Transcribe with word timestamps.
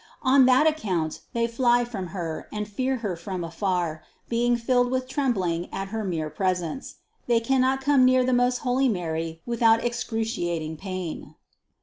On 0.23 0.47
that 0.47 0.65
account 0.65 1.19
they 1.33 1.45
fly 1.45 1.85
from 1.85 2.07
Her 2.07 2.47
and 2.51 2.67
fear 2.67 2.97
Her 3.05 3.15
from 3.15 3.43
afar, 3.43 4.01
being 4.29 4.57
filled 4.57 4.89
with 4.89 5.07
trembling 5.07 5.71
at 5.71 5.89
her 5.89 6.03
mere 6.03 6.31
presence. 6.31 6.95
They 7.27 7.39
cannot 7.39 7.81
come 7.81 8.03
near 8.03 8.23
the 8.23 8.33
most 8.33 8.57
holy 8.65 8.89
Mary 8.89 9.43
without 9.45 9.85
excruciating 9.85 10.77
pain. 10.77 11.35